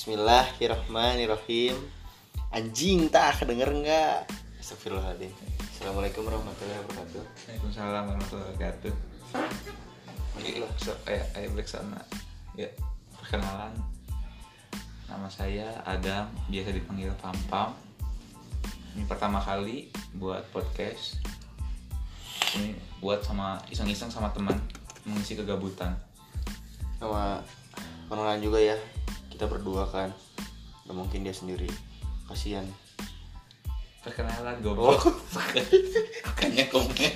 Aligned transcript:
Bismillahirrahmanirrahim 0.00 1.76
Anjing 2.56 3.12
tak 3.12 3.44
kedenger 3.44 3.68
nggak? 3.68 4.32
Astagfirullahaladzim 4.56 5.28
Assalamualaikum 5.76 6.24
warahmatullahi 6.24 6.80
wabarakatuh 6.80 7.20
Waalaikumsalam 7.20 8.08
warahmatullahi 8.08 8.48
wabarakatuh. 8.48 8.94
Ayo, 11.04 11.20
ayo 11.36 11.46
balik 11.52 11.68
sana. 11.68 12.00
Ya, 12.56 12.72
perkenalan. 13.12 13.76
Nama 15.04 15.28
saya 15.28 15.68
Adam, 15.84 16.32
biasa 16.48 16.72
dipanggil 16.72 17.12
Pam 17.20 17.36
Pam. 17.52 17.76
Ini 18.96 19.04
pertama 19.04 19.36
kali 19.36 19.92
buat 20.16 20.48
podcast. 20.48 21.20
Ini 22.56 22.72
buat 23.04 23.20
sama 23.20 23.60
iseng-iseng 23.68 24.08
sama 24.08 24.32
teman 24.32 24.56
mengisi 25.04 25.36
kegabutan. 25.36 25.92
Sama 26.96 27.44
pengenalan 28.08 28.40
juga 28.40 28.64
ya 28.64 28.80
Kita 29.40 29.48
berdua 29.48 29.88
kan 29.88 30.12
Gak 30.84 30.92
mungkin 30.92 31.24
dia 31.24 31.32
sendiri 31.32 31.64
Kasian 32.28 32.68
Perkenalan 34.04 34.60
goblok. 34.60 35.00
Bukannya 36.28 36.64
komen. 36.68 37.12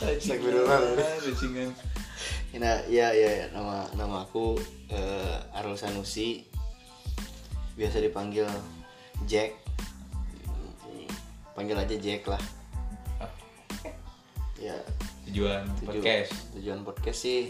Astagfirullah. 0.00 0.80
Bajingan. 1.24 1.72
Nah, 2.56 2.84
ya, 2.88 3.12
ya, 3.12 3.28
ya. 3.32 3.46
Nama, 3.52 3.88
nama 3.96 4.28
aku 4.28 4.60
eh, 4.92 5.56
Arul 5.56 5.80
Sanusi 5.80 6.44
Biasa 7.80 8.04
dipanggil 8.04 8.44
Jack 9.24 9.56
Panggil 11.56 11.80
aja 11.80 11.96
Jack 11.96 12.28
lah 12.28 12.40
Ya, 14.60 14.76
Tujuan 15.32 15.64
tuju- 15.80 15.88
podcast. 15.88 16.32
tujuan 16.56 16.80
podcast 16.84 17.20
sih 17.24 17.48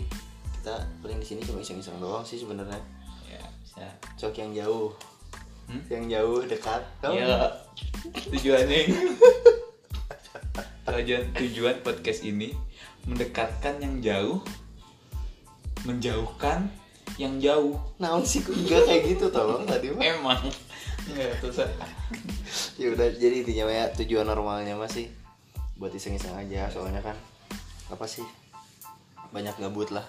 kita 0.64 0.80
paling 0.98 1.20
di 1.20 1.26
sini 1.26 1.40
cuma 1.40 1.60
iseng-iseng 1.60 2.00
doang 2.00 2.24
sih 2.24 2.40
sebenarnya 2.40 2.80
Ya, 3.26 3.36
bisa. 3.60 3.84
cok 4.16 4.32
yang 4.34 4.56
jauh 4.56 4.88
Hmm? 5.64 5.80
yang 5.88 6.08
jauh 6.10 6.40
dekat 6.42 6.80
Kamu- 7.00 7.20
Iya. 7.20 7.52
Tujuannya 8.30 8.80
tujuan 10.86 11.22
tujuan 11.34 11.76
podcast 11.80 12.20
ini 12.22 12.52
mendekatkan 13.04 13.76
yang 13.76 14.00
jauh, 14.00 14.40
menjauhkan 15.82 16.68
yang 17.16 17.36
jauh. 17.38 17.76
naon 17.98 18.20
sih 18.20 18.40
kok 18.40 18.52
enggak 18.54 18.84
kayak 18.84 19.02
gitu 19.06 19.28
tolong 19.28 19.64
tadi 19.64 19.88
mah 19.88 20.00
Emang. 20.02 20.40
Enggak 21.06 21.32
terus. 21.40 21.60
ya 22.76 22.88
udah 22.90 23.08
jadi 23.10 23.40
intinya 23.40 23.64
ya 23.66 23.84
tujuan 23.94 24.24
normalnya 24.24 24.72
mah 24.74 24.88
sih 24.88 25.12
buat 25.74 25.90
iseng-iseng 25.90 26.32
aja 26.34 26.68
soalnya 26.68 27.00
kan 27.00 27.16
apa 27.88 28.04
sih 28.04 28.24
banyak 29.30 29.52
gabut 29.58 29.88
lah 29.90 30.04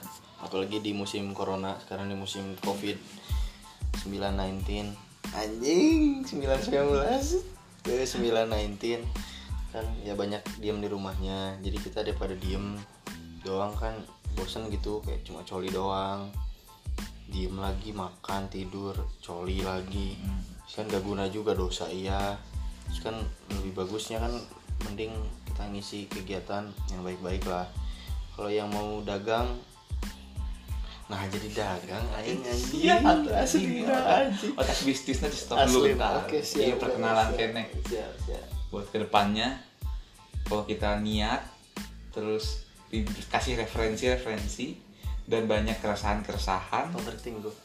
apalagi 0.45 0.79
di 0.79 0.93
musim 0.93 1.33
corona 1.33 1.75
sekarang 1.81 2.07
di 2.07 2.15
musim 2.15 2.53
covid 2.61 3.01
919 4.05 4.93
anjing 5.33 6.21
919 6.21 7.41
ke 7.81 8.05
919 8.05 9.01
kan 9.75 9.83
ya 10.07 10.15
banyak 10.15 10.39
diem 10.63 10.79
di 10.79 10.87
rumahnya. 10.87 11.59
Jadi 11.59 11.77
kita 11.83 11.99
daripada 12.07 12.31
diem 12.39 12.79
doang 13.43 13.75
kan 13.75 13.91
bosen 14.39 14.71
gitu 14.71 15.03
kayak 15.03 15.27
cuma 15.27 15.43
coli 15.43 15.67
doang. 15.67 16.31
Diem 17.27 17.59
lagi 17.59 17.91
makan 17.91 18.47
tidur 18.47 18.95
coli 19.19 19.59
lagi. 19.59 20.15
Terus 20.65 20.73
kan 20.79 20.85
gak 20.87 21.03
guna 21.03 21.27
juga 21.27 21.51
dosa 21.51 21.91
iya. 21.91 22.39
Terus 22.87 22.99
kan 23.03 23.15
lebih 23.51 23.83
bagusnya 23.83 24.23
kan 24.23 24.31
mending 24.87 25.11
kita 25.51 25.67
ngisi 25.67 26.07
kegiatan 26.07 26.71
yang 26.95 27.03
baik-baik 27.03 27.43
lah. 27.43 27.67
Kalau 28.39 28.47
yang 28.47 28.71
mau 28.71 29.03
dagang 29.03 29.59
nah 31.05 31.21
jadi 31.29 31.47
dagang 31.53 32.05
aing 32.17 32.41
anjing. 32.41 32.81
Iya, 32.81 32.95
asli 33.37 33.85
anjing 33.85 34.57
Otak 34.57 34.77
bisnisnya 34.81 35.29
di 35.29 35.37
stop 35.37 35.61
dulu 35.69 35.85
bentar. 35.93 36.25
oke, 36.25 36.41
siap, 36.41 36.65
Iya, 36.65 36.75
perkenalan 36.81 37.29
kene. 37.37 37.63
Buat 38.73 38.89
ke 38.89 38.97
depannya, 39.05 39.61
kalau 40.49 40.65
kita 40.65 40.97
niat, 40.97 41.45
terus 42.09 42.65
dikasih 42.89 43.61
referensi-referensi 43.61 44.81
dan 45.29 45.45
banyak 45.45 45.77
keresahan-keresahan, 45.77 46.93
Overthink 46.97 47.45
gue 47.45 47.55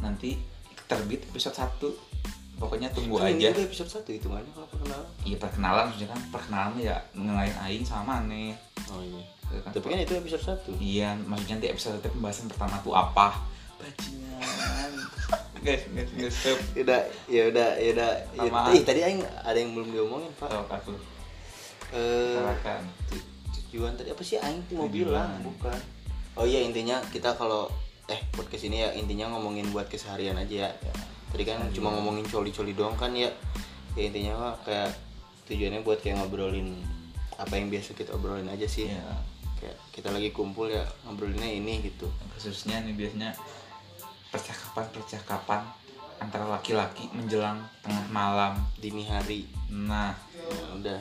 nanti 0.00 0.40
terbit 0.88 1.22
episode 1.28 1.54
1 1.54 2.60
pokoknya 2.60 2.88
tunggu 2.92 3.20
ini 3.24 3.40
aja. 3.40 3.56
juga 3.56 3.64
episode 3.68 3.90
1 4.04 4.16
hitungannya 4.20 4.52
kalau 4.52 4.68
perkenalan. 4.68 5.08
Iya 5.24 5.36
perkenalan 5.40 5.84
maksudnya 5.88 6.10
kan 6.12 6.20
perkenalan 6.28 6.74
ya 6.80 6.96
ngelain 7.16 7.56
aing 7.68 7.84
sama 7.86 8.20
aneh. 8.20 8.52
Oh 8.92 9.00
iya. 9.00 9.22
Tapi 9.50 9.86
kan 9.86 9.98
itu 9.98 10.14
episode 10.14 10.42
1 10.62 10.78
iya 10.78 11.18
maksudnya 11.26 11.58
nanti 11.58 11.68
episode 11.70 11.98
itu 11.98 12.08
pembahasan 12.14 12.46
pertama 12.46 12.78
tuh 12.86 12.94
apa? 12.94 13.42
Bajingan. 13.82 14.92
Guys 15.60 15.84
guys 15.92 16.08
guys 16.16 16.32
stop. 16.32 16.56
Udah, 16.72 17.04
ya 17.28 17.52
udah, 17.52 17.76
ya 17.76 17.88
udah. 17.92 18.10
Ya, 18.32 18.80
tadi 18.80 19.04
aing 19.04 19.20
ada 19.44 19.58
yang 19.60 19.76
belum 19.76 19.92
diomongin, 19.92 20.32
Pak. 20.40 20.48
tahu 20.48 20.64
aku. 20.72 20.92
Eh, 21.92 22.40
tujuan 23.68 23.92
tadi 23.92 24.08
apa 24.08 24.22
sih 24.24 24.40
aing? 24.40 24.64
Tuh 24.72 24.80
mau 24.80 24.88
bilang 24.88 25.36
bukan. 25.44 25.76
Oh 26.40 26.48
iya 26.48 26.64
intinya 26.64 27.04
kita 27.12 27.36
kalau 27.36 27.68
eh 28.08 28.24
podcast 28.32 28.64
ini 28.72 28.88
ya 28.88 28.96
intinya 28.96 29.36
ngomongin 29.36 29.68
buat 29.68 29.92
keseharian 29.92 30.40
aja 30.40 30.72
ya. 30.72 30.92
Tadi 31.28 31.44
kan 31.44 31.60
cuma 31.76 31.92
ngomongin 31.92 32.24
coli-coli 32.24 32.72
doang 32.72 32.96
kan 32.96 33.12
ya. 33.12 33.28
Ya 34.00 34.08
intinya 34.08 34.32
mah 34.40 34.54
kayak 34.64 34.96
tujuannya 35.44 35.84
buat 35.84 36.00
kayak 36.00 36.24
ngobrolin 36.24 36.72
apa 37.36 37.52
yang 37.60 37.68
biasa 37.68 37.92
kita 37.92 38.16
obrolin 38.16 38.48
aja 38.48 38.64
sih. 38.64 38.88
Ya 38.88 39.04
kayak 39.60 39.78
kita 39.92 40.08
lagi 40.08 40.32
kumpul 40.32 40.72
ya 40.72 40.82
ngobrolinnya 41.04 41.46
ini 41.46 41.84
gitu. 41.84 42.08
Khususnya 42.34 42.80
nih 42.82 42.96
biasanya 42.96 43.36
percakapan-percakapan 44.32 45.62
antara 46.20 46.48
laki-laki 46.48 47.12
menjelang 47.12 47.60
tengah 47.84 48.06
malam. 48.08 48.56
Dini 48.80 49.04
hari. 49.04 49.44
Nah 49.68 50.16
ya 50.48 50.66
udah. 50.74 51.00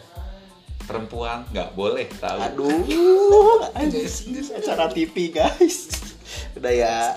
perempuan 0.90 1.46
nggak 1.54 1.78
boleh 1.78 2.10
tahu. 2.18 2.42
Aduh 2.42 3.62
anjing. 3.78 4.10
Acara 4.58 4.90
TV 4.90 5.30
guys. 5.30 5.94
Udah 6.58 6.74
ya 6.74 7.14